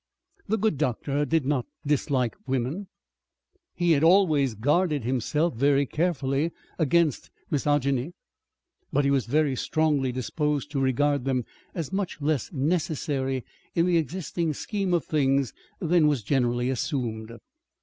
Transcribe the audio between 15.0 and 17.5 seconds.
things than was generally assumed.